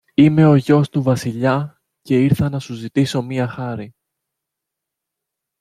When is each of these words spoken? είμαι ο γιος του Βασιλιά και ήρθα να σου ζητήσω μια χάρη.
είμαι 0.13 0.45
ο 0.45 0.55
γιος 0.55 0.89
του 0.89 1.01
Βασιλιά 1.01 1.81
και 2.01 2.19
ήρθα 2.23 2.49
να 2.49 2.59
σου 2.59 2.73
ζητήσω 2.73 3.21
μια 3.21 3.47
χάρη. 3.47 3.95